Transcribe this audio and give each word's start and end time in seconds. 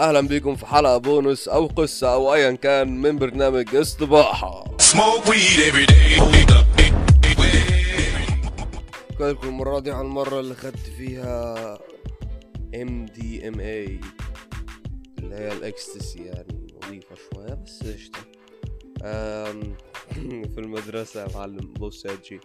أهلا 0.00 0.20
بيكم 0.20 0.56
في 0.56 0.66
حلقة 0.66 0.98
بونس 0.98 1.48
أو 1.48 1.66
قصة 1.66 2.12
أو 2.14 2.34
ايا 2.34 2.52
كان 2.52 3.00
من 3.00 3.18
برنامج 3.18 3.74
استباحه 3.76 4.64
Smoke 4.64 5.24
weed 5.24 5.60
every 5.70 5.86
day. 5.86 6.20
لكم 9.20 9.48
المره 9.48 9.78
دي 9.78 9.90
عن 9.90 10.04
المرة 10.06 10.40
اللي 10.40 10.54
خدت 10.54 10.78
فيها 10.98 11.78
MDMA 12.74 14.00
اللي 15.18 15.34
هي 15.34 15.52
الإكستسي 15.52 16.18
يعني 16.24 16.66
نظيفه 16.84 17.14
شوية 17.34 17.54
بس 17.54 17.82
قشطة. 17.82 18.20
في 20.54 20.58
المدرسة 20.58 21.20
يا 21.22 21.28
معلم. 21.34 21.72
بص 21.74 22.04
يا 22.04 22.16
جي 22.28 22.40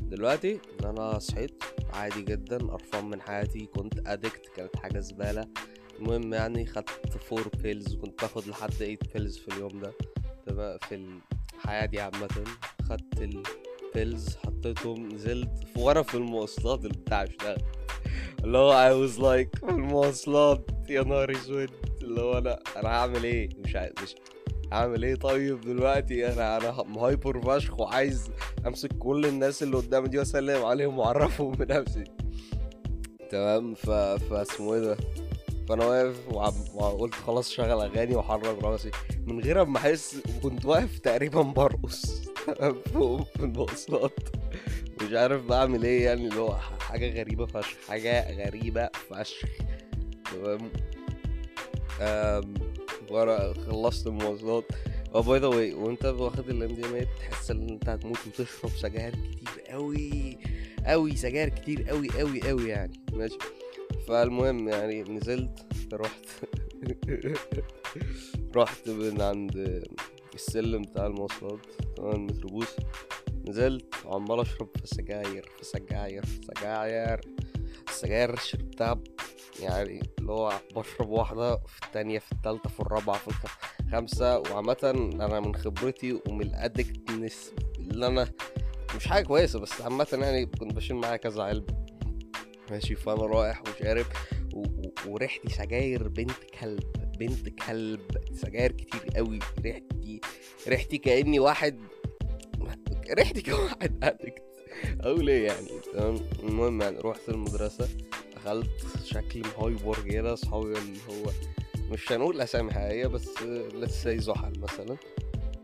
دلوقتي 0.00 0.60
أنا 0.84 1.18
صحيت 1.18 1.62
عادي 1.92 2.22
جدا 2.22 2.58
قرفان 2.58 3.04
من 3.10 3.20
حياتي 3.22 3.66
كنت 3.76 3.94
addict 4.06 4.46
كانت 4.56 4.76
حاجة 4.76 5.00
زبالة. 5.00 5.46
المهم 6.00 6.34
يعني 6.34 6.66
خدت 6.66 7.16
four 7.28 7.48
pills 7.62 7.94
كنت 7.94 8.20
باخد 8.22 8.48
لحد 8.48 8.70
8 8.70 8.98
pills 9.14 9.38
في 9.38 9.48
اليوم 9.48 9.80
ده. 9.80 9.92
تمام 10.46 10.78
في 10.78 10.94
الحياة 11.56 11.86
دي 11.86 12.00
عامة. 12.00 12.28
خدت 12.88 13.42
ال 13.94 14.01
pills 14.01 14.36
حطيتهم 14.36 15.08
نزلت 15.08 15.50
في 15.74 15.80
وأنا 15.80 16.02
في 16.02 16.14
المواصلات 16.14 16.84
البتاع 16.84 17.22
اشتغل 17.24 17.62
اللي 18.44 18.58
هو 18.58 18.72
I 18.72 19.08
was 19.08 19.14
like 19.16 19.66
في 19.66 19.70
المواصلات 19.72 20.70
يا 20.88 21.02
نهار 21.02 21.32
أسود. 21.32 21.70
اللي 22.02 22.20
هو 22.20 22.38
أنا 22.38 22.58
أنا 22.76 22.88
هعمل 22.88 23.24
إيه؟ 23.24 23.48
مش 23.58 23.76
عايز 23.76 23.92
مش 24.02 24.14
هعمل 24.72 25.04
إيه؟ 25.04 25.14
طيب 25.14 25.60
دلوقتي 25.60 26.32
أنا 26.32 26.56
أنا 26.56 26.82
مهايبر 26.82 27.40
فشخ 27.40 27.80
وعايز 27.80 28.30
أمسك 28.66 28.92
كل 28.98 29.26
الناس 29.26 29.62
اللي 29.62 29.76
قدامي 29.76 30.08
دي 30.08 30.18
وأسلم 30.18 30.64
عليهم 30.64 30.98
وأعرفهم 30.98 31.52
بنفسي. 31.52 32.04
تمام؟ 33.30 33.74
ف 33.74 33.90
فاسمه 33.90 34.74
إيه 34.74 34.80
ده؟ 34.80 34.96
فانا 35.70 35.84
واقف. 35.84 36.74
وقلت 36.74 37.14
خلاص 37.14 37.50
شغل 37.50 37.70
اغاني 37.70 38.16
واحرك 38.16 38.64
راسي. 38.64 38.90
من 39.26 39.40
غير 39.40 39.64
ما 39.64 39.78
احس 39.78 40.16
كنت 40.42 40.64
واقف 40.64 40.98
تقريبا 40.98 41.42
برقص. 41.42 42.22
فوق 42.94 43.22
في 43.22 43.44
المواصلات. 43.44 44.18
مش 45.02 45.12
عارف 45.12 45.42
بعمل 45.46 45.82
إيه 45.82 46.04
يعني 46.04 46.28
اللي 46.28 46.40
هو 46.40 46.56
حاجة 46.56 47.20
غريبة 47.20 47.46
فشخ. 47.46 47.76
حاجة 47.88 48.44
غريبة 48.46 48.90
فشخ. 49.10 49.48
تمام؟ 50.32 50.70
وأنا 53.10 53.54
خلصت 53.66 54.06
المواصلات. 54.06 54.64
آه 55.14 55.22
by 55.22 55.38
the 55.38 55.46
way 55.46 55.74
وانت 55.74 56.04
واخد 56.04 56.48
ال 56.48 56.74
MDM 56.74 57.06
تحس 57.30 57.50
ان 57.50 57.68
انت 57.68 57.88
هتموت 57.88 58.18
وتشرب 58.26 58.70
سجاير 58.70 59.10
كتير 59.10 59.64
قوي. 59.68 60.38
قوي 60.86 61.16
سجاير 61.16 61.48
كتير 61.48 61.82
قوي 61.88 62.08
قوي 62.08 62.48
قوي 62.48 62.68
يعني. 62.68 63.00
ماشي. 63.12 63.38
فالمهم 64.10 64.68
يعني 64.68 65.02
نزلت 65.02 65.66
رحت 65.92 66.26
رحت 68.56 68.88
من 68.88 69.20
عند 69.20 69.84
السلم 70.34 70.82
بتاع 70.82 71.06
المواصلات 71.06 71.66
تمام 71.96 72.14
المتروبوس 72.14 72.76
نزلت 73.48 73.94
وعمال 74.04 74.40
أشرب 74.40 74.68
في 74.76 74.86
سجاير 74.86 75.50
في 75.58 75.64
سجاير 75.64 76.26
في 76.26 76.40
سجاير 76.42 77.20
السجاير 77.88 78.36
شربتها 78.36 79.00
يعني 79.60 80.00
اللي 80.18 80.32
هو 80.32 80.52
بشرب 80.76 81.08
واحدة 81.08 81.56
في 81.56 81.86
التانية 81.86 82.18
في 82.18 82.32
التالتة 82.32 82.68
في 82.68 82.80
الرابعة 82.80 83.18
في 83.18 83.48
الخامسة 83.86 84.38
وعامة 84.38 85.10
أنا 85.14 85.40
من 85.40 85.54
خبرتي 85.54 86.20
ومن 86.28 86.42
الأدكتنس 86.42 87.52
اللي 87.78 88.06
أنا 88.06 88.28
مش 88.96 89.08
حاجة 89.08 89.24
كويسة 89.24 89.58
بس 89.58 89.80
عامة 89.80 90.06
يعني 90.12 90.46
كنت 90.46 90.72
بشيل 90.72 90.96
معايا 90.96 91.16
كذا 91.16 91.42
علبة. 91.42 91.89
ماشي 92.70 92.94
فأنا 92.94 93.22
رايح 93.26 93.62
وشارب 93.62 94.06
و- 94.54 94.58
و- 94.60 94.92
وريحتي 95.06 95.48
سجاير 95.48 96.08
بنت 96.08 96.44
كلب 96.60 96.82
بنت 97.18 97.48
كلب 97.48 98.00
سجاير 98.32 98.72
كتير 98.72 99.00
قوي 99.16 99.38
ريحتي 99.64 100.20
ريحتي 100.68 100.98
كأني 100.98 101.40
واحد 101.40 101.80
ريحتي 103.12 103.42
كواحد 103.42 104.04
ادكت 104.04 104.42
أو 105.04 105.16
ليه 105.16 105.46
يعني؟ 105.46 105.66
تمام؟ 105.92 106.16
المهم 106.42 106.82
يعني 106.82 106.98
رحت 106.98 107.28
المدرسة 107.28 107.88
دخلت 108.36 108.70
شكلي 109.04 109.42
مهايبر 109.58 109.98
كده 110.10 110.32
اصحابي 110.32 110.66
اللي 110.78 110.98
هو 111.10 111.30
مش 111.92 112.12
هنقول 112.12 112.40
أسامي 112.40 112.72
حقيقية 112.72 113.06
بس 113.06 113.42
let's 113.74 114.02
say 114.02 114.18
زحل 114.18 114.52
مثلا. 114.60 114.96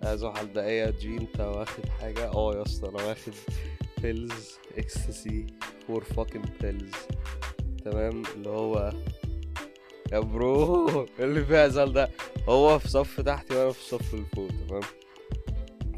آه، 0.02 0.14
زحل 0.14 0.52
ده 0.52 0.66
إيه 0.66 0.80
يا 0.84 0.90
جي 0.90 1.16
انت 1.16 1.40
واخد 1.40 1.88
حاجة؟ 2.00 2.28
آه 2.28 2.54
يا 2.56 2.62
اسطى 2.62 2.88
أنا 2.88 3.04
واخد 3.04 3.32
pills 4.06 4.50
ecstasy 4.78 5.46
four 5.86 6.04
fucking 6.04 6.42
pills 6.60 6.92
تمام؟ 7.84 8.22
اللي 8.36 8.48
هو 8.48 8.92
يا 10.12 10.18
bro 10.20 11.06
اللي 11.18 11.44
فيها 11.44 11.68
زحل 11.68 11.92
ده؟ 11.92 12.10
هو 12.48 12.78
في 12.78 12.88
صف 12.88 13.20
تحتي 13.20 13.54
وأنا 13.56 13.72
في 13.72 13.78
الصف 13.80 14.14
اللي 14.14 14.26
فوق 14.34 14.48
تمام؟ 14.68 14.82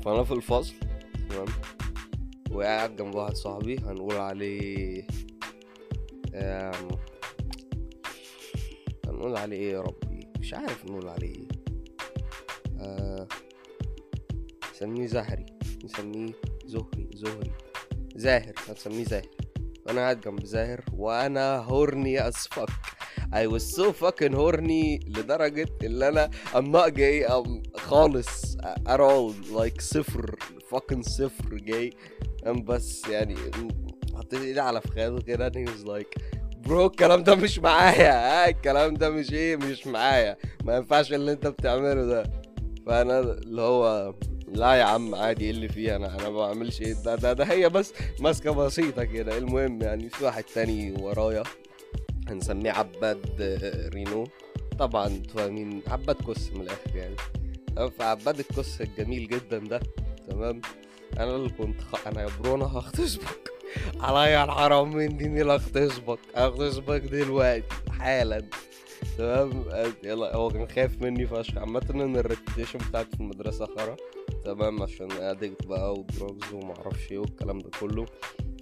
فأنا 0.04 0.24
في 0.24 0.32
الفصل 0.32 0.74
تمام؟ 1.30 1.46
وقاعد 2.50 2.96
جنب 2.96 3.14
واحد 3.14 3.34
صاحبي 3.34 3.78
هنقول 3.78 4.16
عليه 4.16 5.06
آم، 6.34 6.88
هنقول 9.06 9.36
عليه 9.36 9.56
إيه 9.56 9.72
يا 9.72 9.80
ربي؟ 9.80 10.28
مش 10.40 10.54
عارف 10.54 10.84
نقول 10.84 11.08
عليه 11.08 11.34
إيه. 11.34 11.48
آه، 12.80 13.28
نسميه 14.74 15.06
زهري 15.06 15.46
نسميه 15.84 16.32
زهري 16.66 17.08
زهري. 17.14 17.50
زاهر 18.18 18.52
هنسميه 18.68 19.04
زاهر. 19.04 19.26
وأنا 19.86 20.00
قاعد 20.00 20.20
جنب 20.20 20.44
زاهر 20.44 20.84
وأنا 20.92 21.56
هورني 21.56 22.30
as 22.30 22.34
fuck. 22.34 22.70
I 23.32 23.46
was 23.46 23.62
so 23.76 23.92
fucking 23.92 24.32
horny 24.34 25.00
لدرجة 25.08 25.68
اللي 25.82 26.08
أنا 26.08 26.30
I'm 26.54 26.72
not 26.72 26.94
gay 26.94 27.30
خالص 27.78 28.56
at 28.88 29.00
all 29.00 29.32
like 29.58 29.80
صفر 29.80 30.36
fucking 30.74 31.00
صفر 31.02 31.58
gay. 31.58 31.96
أم 32.46 32.64
بس 32.64 33.08
يعني 33.08 33.34
حطيت 34.16 34.40
إيدي 34.40 34.60
على 34.60 34.80
فخاده 34.80 35.22
كده 35.22 35.50
he 35.50 35.68
was 35.68 35.88
like 35.88 36.22
برو 36.56 36.86
الكلام 36.86 37.22
ده 37.22 37.34
مش 37.34 37.58
معايا 37.58 38.12
ها 38.12 38.48
الكلام 38.48 38.94
ده 38.94 39.10
مش 39.10 39.32
إيه 39.32 39.56
مش 39.56 39.86
معايا. 39.86 40.36
ما 40.64 40.76
ينفعش 40.76 41.12
اللي 41.12 41.32
أنت 41.32 41.46
بتعمله 41.46 42.04
ده. 42.04 42.22
فأنا 42.86 43.20
اللي 43.20 43.62
هو 43.62 44.14
لا 44.52 44.74
يا 44.74 44.84
عم 44.84 45.14
عادي 45.14 45.44
إيه 45.44 45.50
اللي 45.50 45.68
فيها؟ 45.68 45.96
أنا 45.96 46.14
أنا 46.14 46.28
ما 46.28 46.38
بعملش 46.38 46.80
إيه؟ 46.82 46.92
ده 46.92 47.14
ده, 47.14 47.32
ده 47.32 47.44
هي 47.44 47.68
بس 47.68 47.92
ماسكة 48.20 48.50
بسيطة 48.50 49.04
كده. 49.04 49.38
المهم 49.38 49.82
يعني 49.82 50.08
في 50.08 50.24
واحد 50.24 50.44
تاني 50.44 50.92
ورايا 51.02 51.42
هنسميه 52.28 52.70
عباد 52.70 53.26
رينو. 53.94 54.26
طبعا 54.78 55.06
أنتوا 55.06 55.40
فاهمين 55.40 55.82
عباد 55.86 56.16
كس 56.16 56.50
من 56.52 56.60
الآخر 56.60 56.96
يعني. 56.96 57.16
فعباد 57.98 58.38
الكس 58.38 58.80
الجميل 58.80 59.28
جدا 59.28 59.58
ده 59.58 59.80
تمام؟ 60.30 60.60
أنا 61.18 61.36
اللي 61.36 61.48
كنت 61.48 61.80
خ... 61.80 62.06
أنا 62.06 62.22
يا 62.22 62.28
bro 62.40 62.54
أنا 62.54 62.64
هغتصبك. 62.64 63.50
عليا 64.00 64.44
الحرام 64.44 64.96
من 64.96 65.16
ديني 65.16 65.42
لا 65.42 65.54
أغتصبك. 65.54 66.18
أغتصبك 66.36 67.00
دلوقتي 67.00 67.64
حالا. 67.98 68.42
تمام؟ 69.18 69.64
يلا 70.02 70.36
هو 70.36 70.48
كان 70.50 70.68
خايف 70.68 71.02
مني 71.02 71.26
فشخ. 71.26 71.58
عامة 71.58 71.82
إن 71.90 72.16
ال 72.16 72.22
reputation 72.22 72.78
بتاعتي 72.78 73.10
في 73.10 73.20
المدرسة 73.20 73.66
خرا. 73.66 73.96
تمام 74.48 74.82
عشان 74.82 75.12
addict 75.12 75.66
بقى 75.66 75.92
و 75.94 76.04
drugs 76.04 76.52
ومعرفش 76.52 77.12
إيه 77.12 77.18
والكلام 77.18 77.58
ده 77.58 77.70
كله. 77.80 78.06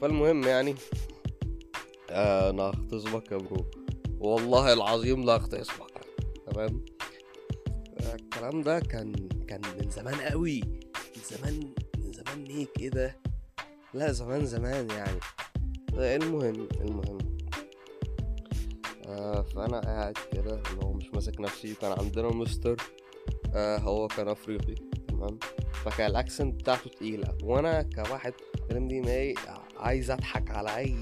فالمهم 0.01 0.43
يعني 0.45 0.75
آه، 2.11 2.51
أنا 2.51 2.63
هغتصبك 2.63 3.33
يا 3.33 3.37
bro. 3.37 3.71
والله 4.19 4.73
العظيم 4.73 5.25
لا 5.25 5.35
اغتصبك 5.35 6.01
تمام؟ 6.47 6.85
آه، 8.01 8.15
الكلام 8.15 8.63
ده 8.63 8.81
كان 8.81 9.13
كان 9.49 9.61
من 9.81 9.91
زمان 9.91 10.15
قوي. 10.15 10.61
من 11.17 11.23
زمان 11.39 11.75
من 11.99 12.13
زمان 12.13 12.45
ليه 12.45 12.67
كده؟ 12.79 13.17
لا 13.95 14.13
زمان 14.13 14.47
زمان 14.47 14.91
يعني. 14.91 15.21
آه، 15.99 16.17
المهم 16.17 16.69
المهم. 16.81 17.19
آه 19.07 19.43
فأنا 19.43 19.81
قاعد 19.81 20.19
كده 20.33 20.63
اللي 20.71 20.85
هو 20.85 20.93
مش 20.93 21.11
ماسك 21.15 21.41
نفسي. 21.41 21.73
وكان 21.73 21.93
عندنا 21.99 22.29
مستر 22.29 22.77
آه 23.55 23.79
هو 23.79 24.09
كان 24.09 24.29
أفريقي. 24.29 24.86
تمام؟ 25.17 25.39
فكان 25.85 26.11
ال 26.11 26.18
accent 26.18 26.61
بتاعته 26.61 26.91
تقيلة. 26.91 27.35
وأنا 27.43 27.83
كواحد 27.83 28.33
فاهم 28.71 28.89
دي 28.89 29.01
ما 29.01 29.35
عايز 29.77 30.11
اضحك 30.11 30.51
على 30.51 30.77
اي 30.77 30.97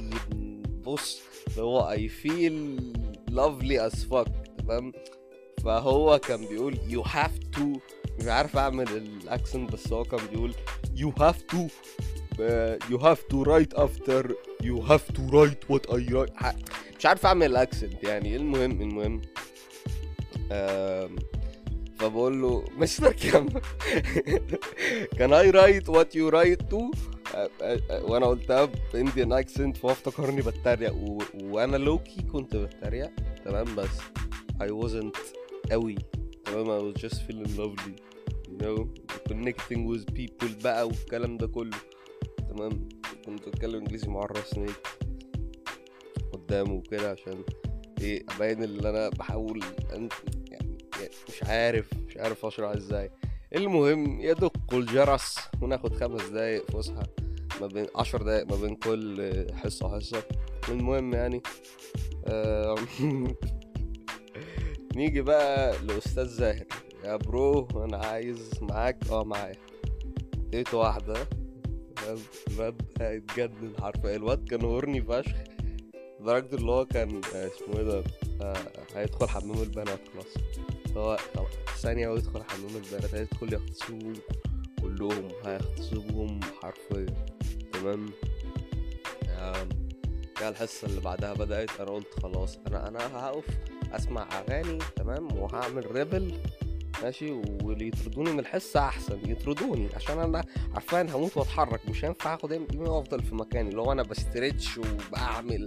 بص 0.86 1.20
اللي 1.48 1.62
هو 1.62 1.90
I 1.90 2.08
feel 2.08 2.78
lovely 3.28 3.86
as 3.86 4.04
fuck 4.04 4.26
تمام؟ 4.58 4.92
فهو 5.64 6.18
كان 6.18 6.46
بيقول 6.46 6.78
you 6.88 7.02
have 7.02 7.38
to 7.38 7.72
مش 8.20 8.26
عارف 8.26 8.56
اعمل 8.56 8.88
ال 8.88 9.00
accent 9.00 9.72
بس 9.72 9.92
هو 9.92 10.02
كان 10.02 10.20
بيقول 10.32 10.54
you 10.96 11.12
have 11.18 11.42
to 11.42 11.68
you 12.90 12.98
have 12.98 13.22
to 13.22 13.42
write 13.42 13.74
after 13.74 14.34
you 14.62 14.80
have 14.80 15.12
to 15.12 15.28
write 15.28 15.70
what 15.70 15.86
I 15.86 16.26
مش 16.98 17.06
عارف 17.06 17.26
اعمل 17.26 17.46
ال 17.46 17.55
accent 17.55 18.04
يعني. 18.04 18.36
المهم 18.36 18.80
المهم 18.80 19.22
فبقول 21.98 22.42
له 22.42 22.64
مستر 22.78 23.12
كم 23.12 23.48
can 25.18 25.32
I 25.32 25.50
write 25.50 25.88
what 25.88 26.16
you 26.16 26.28
write 26.28 26.62
too 26.70 26.90
وأنا 27.90 28.26
قلتها 28.26 28.68
ب 28.92 28.98
Indian 28.98 29.32
accent 29.32 29.76
فهو 29.76 29.90
افتكرني 29.92 30.42
بتريق. 30.42 30.94
و... 30.94 31.22
وأنا 31.42 31.76
lowkey 31.76 32.22
كنت 32.22 32.56
بتريق 32.56 33.10
تمام 33.44 33.74
بس 33.74 33.88
I 34.62 34.66
wasn't 34.66 35.16
قوي 35.70 35.94
تمام 36.44 36.66
I 36.66 36.94
was 36.94 37.00
just 37.02 37.16
feeling 37.22 37.56
lovely 37.58 37.94
you 38.50 38.58
know 38.62 38.88
connecting 39.28 39.86
with 39.92 40.14
people 40.14 40.62
بقى 40.64 40.86
والكلام 40.86 41.36
ده 41.36 41.46
كله 41.46 41.76
تمام. 42.50 42.88
كنت 43.26 43.48
بتكلم 43.48 43.74
إنجليزي 43.78 44.08
مع 44.08 44.24
الرسميك 44.24 44.74
قدامه 46.32 46.72
وكده 46.72 47.10
عشان 47.10 47.44
إيه 48.00 48.24
أبين 48.36 48.62
اللي 48.64 48.90
أنا 48.90 49.08
بحاول 49.08 49.60
أن... 49.96 50.08
مش 51.28 51.42
عارف 51.42 51.90
مش 52.08 52.16
عارف 52.16 52.44
أشرح 52.46 52.70
إزاي. 52.70 53.10
المهم 53.56 54.20
يدق 54.20 54.74
الجرس. 54.74 55.38
وناخد 55.62 55.94
خمس 55.94 56.22
دقايق 56.22 56.70
فسحة 56.70 57.02
ما 57.60 57.66
بين 57.66 57.86
عشر 57.96 58.22
دقايق 58.22 58.46
ما 58.50 58.56
بين 58.56 58.74
كل 58.76 59.46
حصة 59.54 59.86
وحصة 59.86 60.22
المهم 60.68 61.12
يعني 61.14 61.42
آم، 62.28 62.86
نيجي 64.96 65.20
بقى 65.22 65.74
لأستاذ 65.82 66.26
زاهر. 66.28 66.64
يا 67.04 67.16
برو 67.16 67.68
أنا 67.84 67.96
عايز 67.96 68.50
معاك 68.62 68.98
آه 69.10 69.24
معايا. 69.24 69.56
اديته 70.48 70.78
واحدة؟ 70.78 71.14
الواد 72.50 72.82
هيتجنن 73.00 73.72
حرفيا. 73.80 74.16
الواد 74.16 74.48
كان 74.48 74.64
هورني 74.64 75.02
فشخ. 75.02 75.34
لدرجة 76.20 76.54
اللي 76.56 76.70
هو 76.72 76.84
كان 76.86 77.20
آه، 77.34 77.46
اسمه 77.46 77.76
إيه 77.78 77.82
ده؟ 77.84 78.04
آه، 78.42 78.56
هيدخل 78.94 79.28
حمام 79.28 79.62
البنات 79.62 80.00
خلاص. 80.14 80.34
هو 80.96 81.16
خلاص 81.34 81.48
ثانية 81.82 82.08
ويدخل 82.08 82.42
حمام 82.44 82.76
البنات 82.76 83.14
هيدخل 83.14 83.52
يغتصبهم 83.52 84.12
كلهم 84.82 85.28
هيغتصبهم 85.44 86.40
حرفيا 86.62 87.06
تمام؟ 87.72 88.10
جه 90.40 90.48
الحصة 90.48 90.86
اللي 90.86 91.00
بعدها 91.00 91.32
بدأت 91.34 91.80
أنا 91.80 91.90
قلت 91.90 92.20
خلاص 92.22 92.58
أنا 92.66 92.88
أنا 92.88 93.16
هقف 93.16 93.44
أسمع 93.92 94.28
أغاني 94.38 94.78
تمام؟ 94.96 95.36
وهعمل 95.38 95.92
rebel 95.96 96.34
ماشي؟ 97.04 97.32
واللي 97.32 97.88
يطردوني 97.88 98.32
من 98.32 98.38
الحصة 98.38 98.80
أحسن 98.80 99.18
يطردوني 99.30 99.88
عشان 99.96 100.18
أنا 100.18 100.44
عارفين 100.74 101.10
هموت 101.10 101.36
وأتحرك 101.36 101.88
مش 101.88 102.04
هينفع 102.04 102.34
آخد 102.34 102.52
M 102.52 102.66
وأفضل 102.76 103.22
في 103.22 103.34
مكاني 103.34 103.68
اللي 103.68 103.80
هو 103.80 103.92
أنا 103.92 104.02
ب 104.02 104.12
stretch 104.12 104.78
وبعمل 104.78 105.66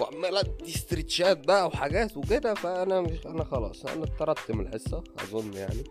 وعمال 0.00 0.36
أدي 0.36 0.74
استريتشات 0.74 1.46
بقى 1.46 1.66
وحاجات 1.66 2.16
وكده 2.16 2.54
فأنا 2.54 3.00
مش 3.00 3.26
أنا 3.26 3.44
خلاص 3.44 3.86
أنا 3.86 4.04
اتطردت 4.04 4.50
من 4.50 4.66
الحصة 4.66 5.04
أظن 5.18 5.52
يعني 5.52 5.84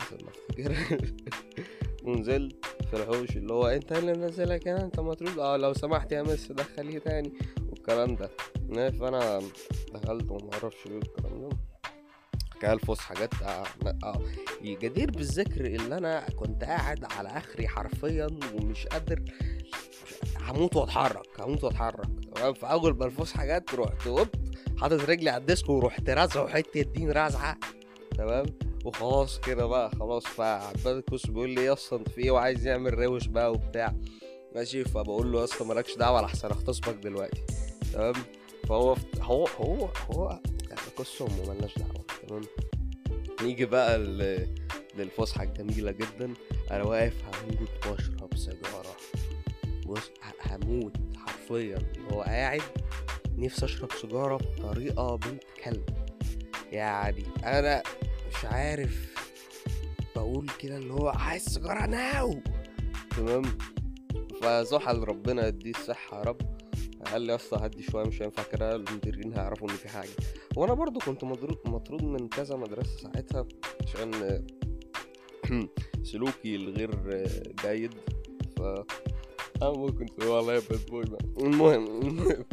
أحسن 0.00 0.16
ما 0.24 0.30
أفتكر. 0.30 0.76
ونزلت 2.04 2.66
في 2.90 2.96
الحوش 2.96 3.36
اللي 3.36 3.52
هو 3.52 3.66
أنت 3.66 3.92
اللي 3.92 4.12
منزلك 4.12 4.68
هنا 4.68 4.84
أنت 4.84 5.00
مطرود 5.00 5.38
آه 5.38 5.56
لو 5.56 5.72
سمحت 5.72 6.12
يا 6.12 6.22
مس 6.22 6.52
دخليه 6.52 6.98
تاني 6.98 7.32
والكلام 7.70 8.16
ده. 8.16 8.30
نه، 8.68 8.90
فأنا 8.90 9.42
دخلت 9.94 10.30
وما 10.30 10.50
أعرفش 10.52 10.86
إيه 10.86 10.98
الكلام 10.98 11.48
ده. 11.48 11.71
كان 12.62 12.72
الفسحة 12.72 13.14
جت 13.14 13.34
آه. 14.04 14.22
جدير 14.62 15.10
بالذكر 15.10 15.64
اللي 15.64 15.98
أنا 15.98 16.20
كنت 16.36 16.64
قاعد 16.64 17.04
على 17.04 17.28
آخري 17.28 17.68
حرفيا 17.68 18.26
ومش 18.54 18.86
قادر 18.86 19.22
هموت 20.40 20.76
وأتحرك 20.76 21.40
هموت 21.40 21.64
وأتحرك. 21.64 22.06
تمام؟ 22.34 22.54
فاول 22.54 22.96
ما 22.98 23.06
الفسحة 23.06 23.44
جت 23.46 23.74
رحت 23.74 24.06
وب 24.06 24.28
حاطط 24.78 25.00
رجلي 25.08 25.30
على 25.30 25.40
الديسك 25.40 25.68
ورحت 25.68 26.10
رازعه 26.10 26.48
حتة 26.48 26.82
دين 26.82 27.10
رازعة. 27.10 27.58
تمام؟ 28.18 28.46
وخلاص 28.84 29.40
كده 29.40 29.66
بقى 29.66 29.90
خلاص 29.90 30.24
فعباد 30.24 30.96
الكوس 30.96 31.26
بيقول 31.26 31.50
لي 31.50 31.64
يا 31.64 31.72
اسطى 31.72 31.96
أنت 31.96 32.08
في 32.08 32.20
إيه؟ 32.20 32.30
وعايز 32.30 32.66
يعمل 32.66 32.98
روش 32.98 33.26
بقى 33.26 33.52
وبتاع. 33.52 33.94
ماشي؟ 34.54 34.84
فبقول 34.84 35.32
له 35.32 35.38
يا 35.38 35.44
اسطى 35.44 35.64
مالكش 35.64 35.96
دعوة 35.96 36.22
لحسن 36.22 36.48
اغتصبك 36.48 36.94
دلوقتي. 36.94 37.42
تمام؟ 37.92 38.14
فهو 38.68 38.96
هو 39.20 39.46
هو 39.46 39.88
هو 40.10 40.40
يعني 40.68 40.80
قصة 40.96 41.26
مالناش 41.48 41.78
دعوة. 41.78 42.11
تمام 42.32 42.42
نيجي 43.42 43.64
بقى 43.64 43.98
ل- 43.98 44.54
للفسحة 44.96 45.42
الجميلة 45.44 45.90
جدا. 45.90 46.34
أنا 46.70 46.82
واقف 46.82 47.14
هموت 47.24 47.86
وأشرب 47.86 48.36
سيجارة. 48.36 48.96
بص 49.86 50.10
هموت 50.46 50.96
حرفيا. 51.16 51.78
هو 52.12 52.22
قاعد 52.22 52.62
نفسي 53.38 53.64
أشرب 53.64 53.92
سيجارة 53.92 54.36
بطريقة 54.36 55.16
بنت 55.16 55.42
كلب. 55.64 55.84
يعني 56.72 57.24
أنا 57.44 57.82
مش 58.28 58.44
عارف 58.44 59.12
بقول 60.16 60.48
كده 60.58 60.76
اللي 60.76 60.92
هو 60.92 61.08
عايز 61.08 61.44
سيجارة 61.48 61.86
ناو 61.86 62.40
تمام؟ 63.16 63.42
فزحل 64.42 64.98
ربنا 64.98 65.46
يديه 65.46 65.70
الصحة 65.70 66.18
يا 66.18 66.22
رب. 66.24 66.40
قال 67.12 67.22
لي 67.22 67.32
يا 67.32 67.36
اسطى 67.36 67.58
هدي 67.66 67.82
شوية؟ 67.82 68.04
مش 68.04 68.22
هينفع 68.22 68.42
كده 68.42 68.74
المديرين 68.76 69.32
هيعرفوا 69.32 69.70
إن 69.70 69.74
في 69.76 69.88
حاجة. 69.88 70.10
وأنا 70.56 70.74
برضو 70.74 71.00
كنت 71.00 71.24
مضروب 71.24 71.58
مطرود 71.68 72.02
من 72.02 72.28
كذا 72.28 72.56
مدرسة 72.56 72.96
ساعتها 72.96 73.46
عشان 73.86 74.44
سلوكي 76.12 76.56
الغير 76.56 76.90
جيد. 77.62 77.94
ف 78.56 78.62
ممكن 79.62 80.06
تقول 80.06 80.28
والله 80.28 80.52
bad 80.70 80.86
boy. 80.90 81.04
المهم 81.40 81.84
المهم. 82.02 82.44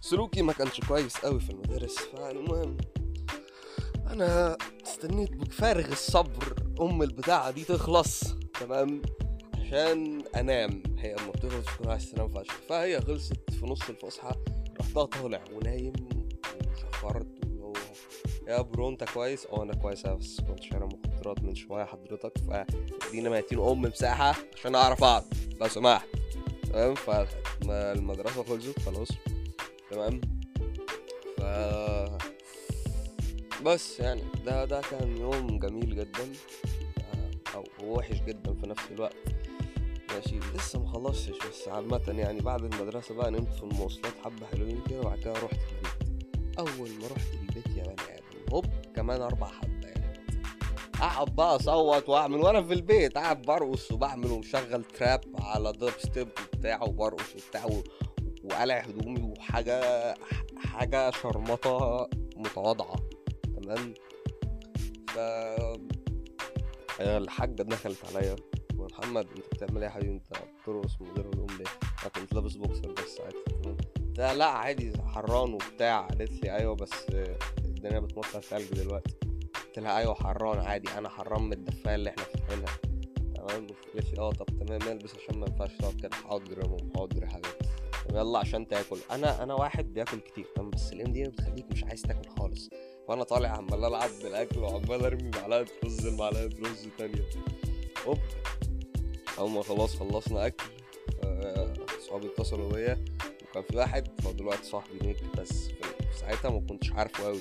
سلوكي 0.00 0.42
ما 0.42 0.52
كانش 0.52 0.80
كويس 0.80 1.16
قوي 1.16 1.40
في 1.40 1.50
المدارس 1.50 1.98
فالمهم 1.98 2.76
أنا 4.06 4.56
استنيت 4.86 5.32
بفارغ 5.36 5.92
الصبر 5.92 6.54
أم 6.80 7.02
البتاعة 7.02 7.50
دي 7.50 7.64
تخلص 7.64 8.22
تمام؟ 8.60 9.02
عشان 9.54 10.22
أنام. 10.36 10.82
هي 11.02 11.14
اما 11.14 11.30
بتخلص 11.30 11.66
تكون 11.66 11.90
عايز 11.90 12.10
تنام 12.10 12.28
فشخ 12.28 12.54
فهي 12.68 13.00
خلصت 13.00 13.50
في 13.50 13.66
نص 13.66 13.88
الفسحة 13.88 14.36
رحت 14.80 14.92
طالع 14.92 15.44
ونايم 15.52 15.92
وشخرت 16.72 17.26
هو 17.60 17.72
يا 18.48 18.60
برو 18.60 18.88
أنت 18.88 19.04
كويس؟ 19.04 19.46
أه 19.46 19.62
أنا 19.62 19.74
كويس 19.74 20.06
بس 20.06 20.40
كنت 20.40 20.62
شارب 20.62 20.92
مخدرات 21.06 21.42
من 21.42 21.54
شوية 21.54 21.84
حضرتك 21.84 22.32
فادينا 22.38 23.30
ميتين 23.30 23.58
أم 23.58 23.80
مساحه 23.82 24.34
عشان 24.54 24.74
أعرف 24.74 25.04
أقعد. 25.04 25.24
لو 25.60 25.68
سمحت. 25.68 26.06
تمام؟ 26.72 26.94
فالمدرسه 26.94 28.42
خلصت 28.42 28.78
خلاص. 28.78 29.08
تمام؟ 29.90 30.20
ف 31.38 31.42
بس 33.62 34.00
يعني 34.00 34.22
ده 34.46 34.64
ده 34.64 34.80
كان 34.90 35.16
يوم 35.16 35.58
جميل 35.58 35.96
جدا 35.96 36.32
أو 37.54 37.64
وحش 37.82 38.16
جدا 38.20 38.54
في 38.54 38.66
نفس 38.66 38.82
الوقت. 38.90 39.16
ماشي. 40.14 40.38
لسه 40.54 40.84
خلصتش 40.86 41.46
بس 41.48 41.68
عامة 41.68 42.00
يعني 42.08 42.40
بعد 42.40 42.64
المدرسة 42.64 43.14
بقى 43.14 43.30
نمت 43.30 43.52
في 43.54 43.62
المواصلات 43.62 44.12
حبة 44.24 44.46
حلوين 44.46 44.82
كده 44.90 45.00
وبعد 45.00 45.18
كده 45.18 45.32
رحت 45.32 45.42
البيت. 45.72 46.18
أول 46.58 46.90
ما 46.90 47.06
رحت 47.16 47.34
البيت 47.34 47.66
يا 47.76 47.82
بني 47.82 47.92
آدم 48.14 48.52
هوب 48.52 48.66
كمان 48.96 49.22
أربع 49.22 49.46
حبات 49.46 49.92
أقعد 51.00 51.34
بقى 51.36 51.56
أصوت 51.56 52.08
وأعمل 52.08 52.36
وأنا 52.40 52.62
في 52.62 52.72
البيت 52.72 53.14
قاعد 53.18 53.42
برقص 53.42 53.92
وبعمل 53.92 54.30
ومشغل 54.30 54.84
تراب 54.84 55.20
على 55.40 55.72
دب 55.72 55.92
ستيب 55.98 56.28
وبتاع 56.54 56.82
وبرقص 56.82 57.34
وبتاع 57.36 57.66
وقلع 58.44 58.78
هدومي 58.78 59.22
وحاجة 59.22 60.14
حاجة 60.56 61.10
شرمطة 61.10 62.08
متواضعة. 62.36 62.96
تمام؟ 63.62 63.94
ف 65.08 65.18
الحاجة 67.00 67.62
دخلت 67.62 67.98
عليا. 68.14 68.36
محمد 68.92 69.26
انت 69.36 69.46
بتعمل 69.54 69.76
إيه 69.78 69.84
يا 69.84 69.90
حبيبي؟ 69.90 70.12
انت 70.12 70.26
بترقص 70.62 71.00
من 71.00 71.08
غير 71.16 71.26
هدوم 71.28 71.46
ليه؟ 71.46 71.64
أنا 72.02 72.08
كنت 72.14 72.34
لابس 72.34 72.52
بوكسر 72.52 72.92
بس 72.92 73.08
ساعتها 73.16 73.76
لا 74.18 74.34
لا 74.34 74.44
عادي 74.46 74.92
حران 75.06 75.54
وبتاع 75.54 76.06
قالت 76.06 76.32
لي 76.44 76.56
أيوه 76.56 76.74
بس 76.74 76.90
الدنيا 77.64 77.98
بتمطر 77.98 78.40
ثلج 78.40 78.68
دلوقتي. 78.72 79.14
قلت 79.66 79.78
لها 79.78 79.98
أيوه 79.98 80.14
حران 80.14 80.58
عادي 80.58 80.88
أنا 80.98 81.08
حران 81.08 81.42
من 81.42 81.52
الدفاية 81.52 81.94
اللي 81.94 82.10
إحنا 82.10 82.22
فاتحينها 82.24 82.72
تمام؟ 83.34 83.66
قالت 83.94 84.14
لي 84.14 84.18
آه 84.18 84.30
طب 84.32 84.46
تمام 84.46 84.82
البس 84.82 85.10
عشان 85.14 85.38
ما 85.40 85.46
ينفعش 85.46 85.76
تقعد 85.76 85.94
كده. 86.00 86.16
حاضر 86.16 86.58
يا 86.58 86.66
ماما 86.66 86.92
حاضر 86.96 87.22
يا 87.22 87.28
حبيبي 87.28 87.48
يلا 88.14 88.38
عشان 88.38 88.68
تاكل. 88.68 88.98
أنا 89.10 89.42
أنا 89.42 89.54
واحد 89.54 89.92
بياكل 89.94 90.20
كتير 90.20 90.46
تمام؟ 90.56 90.70
بس 90.70 90.92
الام 90.92 91.12
دي 91.12 91.24
بتخليك 91.24 91.66
مش 91.72 91.84
عايز 91.84 92.02
تاكل 92.02 92.28
خالص. 92.38 92.70
فانا 93.08 93.24
طالع 93.24 93.48
عمال 93.48 93.84
ألعب 93.84 94.10
بالأكل 94.22 94.58
وعمال 94.58 95.04
أرمي 95.04 95.30
معلقة 95.34 95.66
رز 95.84 96.06
لمعلقه 96.06 96.50
رز 96.60 96.88
تانية. 96.98 97.24
هوب. 98.06 98.18
أول 99.38 99.50
ما 99.50 99.62
خلاص 99.62 99.96
خلصنا 99.96 100.46
أكل 100.46 100.64
آه، 101.24 101.74
صحابي 102.08 102.26
اتصلوا 102.26 102.72
بيا 102.72 103.04
وكان 103.50 103.62
في 103.70 103.76
واحد 103.76 104.08
هو 104.26 104.32
دلوقتي 104.32 104.64
صاحبي 104.64 105.06
نيك 105.06 105.16
بس 105.38 105.66
في 105.66 106.18
ساعتها 106.20 106.50
ما 106.50 106.60
كنتش 106.68 106.92
عارفه 106.92 107.24
قوي 107.24 107.40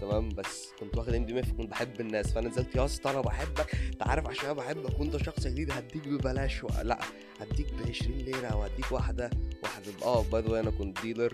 تمام؟ 0.00 0.28
بس 0.28 0.68
كنت 0.80 0.96
واخد 0.98 1.14
MDMA 1.14 1.32
ف 1.32 1.52
كنت 1.52 1.70
بحب 1.70 2.00
الناس 2.00 2.32
فأنا 2.32 2.48
نزلت 2.48 2.76
يا 2.76 2.84
اسطى 2.84 3.10
أنا 3.10 3.20
بحبك 3.20 3.74
أنت 3.92 4.02
عارف 4.02 4.26
عشان 4.26 4.44
أنا 4.44 4.52
بحبك 4.52 5.00
وأنت 5.00 5.16
شخص 5.16 5.46
جديد 5.46 5.70
هديك 5.70 6.08
ببلاش 6.08 6.64
و... 6.64 6.68
لأ 6.82 6.98
هديك 7.40 7.66
ب 7.74 7.88
20 7.88 8.18
ليرة 8.18 8.46
أو 8.46 8.62
هديك 8.62 8.92
واحدة 8.92 9.30
واحدة 9.62 9.92
آه 10.02 10.22
by 10.22 10.42
the 10.42 10.60
أنا 10.60 10.70
كنت 10.70 11.00
dealer 11.02 11.32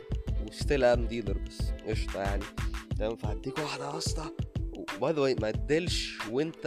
و 0.49 0.55
still 0.55 0.85
I'm 0.85 1.07
dealer 1.07 1.39
بس 1.39 1.59
قشطة 1.89 2.21
يعني 2.21 2.45
تمام؟ 2.99 3.17
فهديك 3.17 3.59
واحدة 3.59 3.93
يا 3.93 3.99
اسطى 3.99 4.31
by 5.01 5.13
the 5.13 5.41
ما 5.41 5.51
ت 5.51 5.60
deal 5.60 5.99
ش 5.99 6.19
وأنت 6.31 6.67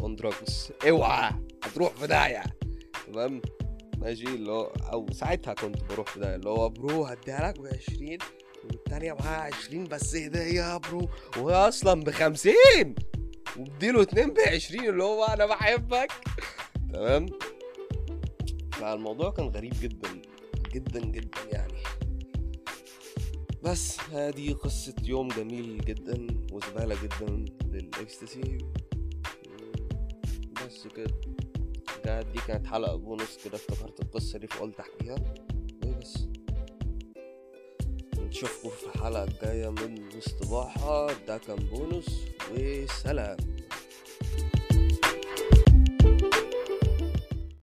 on 0.00 0.16
drugs 0.16 0.72
اوعى 0.88 1.30
هتروح 1.64 1.92
في 1.92 2.06
داهية. 2.06 2.42
تمام 3.16 3.40
ماشي 3.98 4.24
اللي 4.24 4.52
هو 4.52 4.72
أو 4.92 5.06
ساعتها 5.12 5.54
كنت 5.54 5.84
بروح 5.84 6.06
في 6.06 6.20
ده 6.20 6.34
اللي 6.34 6.48
هو 6.50 6.68
bro 6.68 7.04
هديها 7.04 7.48
لك 7.48 7.60
ب 7.60 7.66
20 7.66 8.18
والتانية 8.64 9.12
معاها 9.12 9.40
عشرين 9.54 9.84
بس 9.84 10.16
هدية 10.16 10.40
يا 10.40 10.76
bro. 10.76 11.08
وهي 11.38 11.54
أصلا 11.54 12.00
بخمسين 12.02 12.94
واديله 13.56 14.02
اتنين 14.02 14.34
بعشرين 14.34 14.88
اللي 14.88 15.04
هو 15.04 15.24
أنا 15.24 15.46
بحبك. 15.46 16.12
تمام؟ 16.92 17.26
فالموضوع 18.72 19.30
كان 19.30 19.46
غريب 19.48 19.74
جدا 19.82 20.08
جدا 20.74 21.00
جدا 21.00 21.40
يعني. 21.52 21.82
بس 23.62 24.00
هذه 24.12 24.52
قصة 24.52 24.94
يوم 25.02 25.28
جميل 25.28 25.78
جدا 25.78 26.26
وزبالة 26.52 26.96
جدا 27.02 27.44
للإكستسي. 27.72 28.58
بس 30.66 30.86
كده. 30.96 31.14
ده 32.06 32.22
دي 32.22 32.38
كانت 32.46 32.66
حلقة 32.66 32.96
بونص 32.96 33.38
كده 33.44 33.54
افتكرت 33.56 34.00
القصة 34.00 34.38
دي 34.38 34.46
فقلت 34.46 34.80
أحكيها. 34.80 35.16
وبس 35.86 36.26
نشوفكم 38.18 38.68
في 38.68 38.86
الحلقة 38.86 39.24
الجاية 39.24 39.68
من 39.68 40.16
مصطباحة 40.16 41.06
ده 41.28 41.38
كان 41.38 41.56
بونص 41.56 42.06
وسلام. 42.52 43.36